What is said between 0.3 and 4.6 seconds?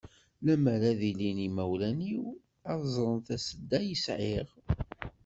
Lemmer ad ilin yimawlan-iw, ad ẓren tasedda i yesɛiɣ.